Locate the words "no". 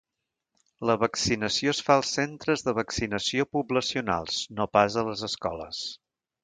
4.61-4.69